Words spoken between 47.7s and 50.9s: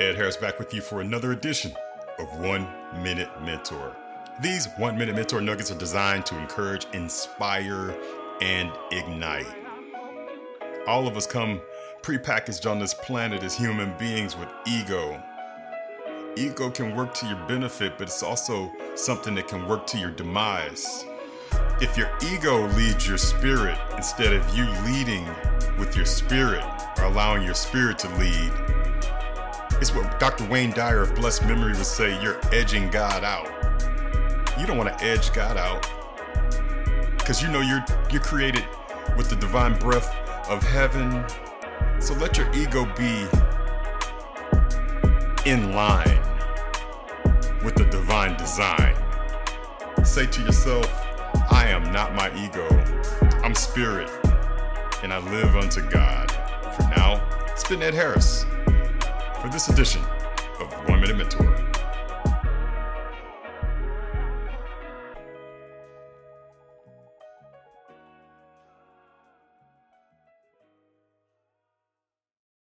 the divine design. Say to yourself,